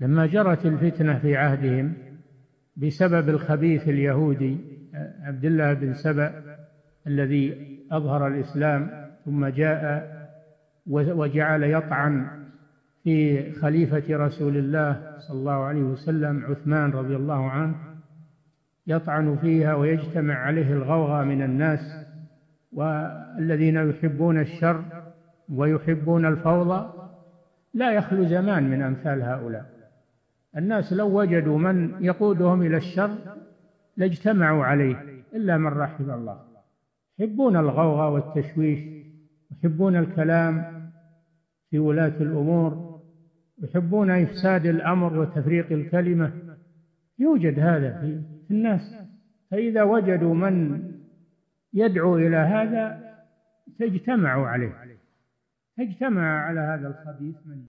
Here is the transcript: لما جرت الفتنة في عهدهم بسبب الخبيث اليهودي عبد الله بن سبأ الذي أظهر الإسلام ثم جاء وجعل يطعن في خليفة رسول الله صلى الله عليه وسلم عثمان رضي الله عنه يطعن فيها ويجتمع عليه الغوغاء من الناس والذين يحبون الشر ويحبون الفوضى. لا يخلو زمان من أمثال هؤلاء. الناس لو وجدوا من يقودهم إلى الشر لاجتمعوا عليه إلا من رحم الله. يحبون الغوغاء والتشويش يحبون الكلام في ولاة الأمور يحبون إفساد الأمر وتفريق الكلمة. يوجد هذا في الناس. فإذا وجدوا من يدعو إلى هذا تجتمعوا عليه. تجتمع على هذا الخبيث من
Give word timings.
لما 0.00 0.26
جرت 0.26 0.66
الفتنة 0.66 1.18
في 1.18 1.36
عهدهم 1.36 1.92
بسبب 2.76 3.28
الخبيث 3.28 3.88
اليهودي 3.88 4.58
عبد 5.22 5.44
الله 5.44 5.72
بن 5.72 5.94
سبأ 5.94 6.42
الذي 7.06 7.78
أظهر 7.92 8.26
الإسلام 8.26 8.90
ثم 9.24 9.46
جاء 9.46 10.14
وجعل 10.86 11.62
يطعن 11.62 12.26
في 13.04 13.52
خليفة 13.52 14.16
رسول 14.16 14.56
الله 14.56 15.18
صلى 15.18 15.38
الله 15.38 15.64
عليه 15.64 15.82
وسلم 15.82 16.44
عثمان 16.44 16.90
رضي 16.90 17.16
الله 17.16 17.50
عنه 17.50 17.74
يطعن 18.86 19.36
فيها 19.36 19.74
ويجتمع 19.74 20.34
عليه 20.34 20.72
الغوغاء 20.72 21.24
من 21.24 21.42
الناس 21.42 21.80
والذين 22.72 23.76
يحبون 23.76 24.40
الشر 24.40 24.84
ويحبون 25.48 26.26
الفوضى. 26.26 26.92
لا 27.74 27.92
يخلو 27.92 28.24
زمان 28.24 28.70
من 28.70 28.82
أمثال 28.82 29.22
هؤلاء. 29.22 29.73
الناس 30.56 30.92
لو 30.92 31.20
وجدوا 31.20 31.58
من 31.58 32.04
يقودهم 32.04 32.62
إلى 32.62 32.76
الشر 32.76 33.18
لاجتمعوا 33.96 34.64
عليه 34.64 35.24
إلا 35.34 35.58
من 35.58 35.66
رحم 35.66 36.10
الله. 36.10 36.40
يحبون 37.18 37.56
الغوغاء 37.56 38.12
والتشويش 38.12 38.78
يحبون 39.50 39.96
الكلام 39.96 40.64
في 41.70 41.78
ولاة 41.78 42.16
الأمور 42.20 43.00
يحبون 43.62 44.10
إفساد 44.10 44.66
الأمر 44.66 45.18
وتفريق 45.18 45.72
الكلمة. 45.72 46.32
يوجد 47.18 47.58
هذا 47.58 48.00
في 48.46 48.50
الناس. 48.50 48.94
فإذا 49.50 49.82
وجدوا 49.82 50.34
من 50.34 50.82
يدعو 51.72 52.16
إلى 52.16 52.36
هذا 52.36 53.14
تجتمعوا 53.78 54.46
عليه. 54.46 54.74
تجتمع 55.76 56.46
على 56.46 56.60
هذا 56.60 56.88
الخبيث 56.88 57.36
من 57.46 57.66